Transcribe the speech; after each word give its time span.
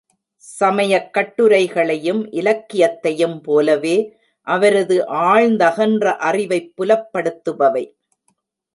சமயக் 0.37 1.09
கட்டுரைகளையும் 1.13 2.27
இலக்கியத்தையும் 2.31 3.41
போலவே 3.41 3.95
அவரது 4.47 4.97
ஆழ்ந்தகன்ற 5.25 6.15
அறிவைப் 6.29 6.73
புலப்படுத்துபவை. 6.77 7.85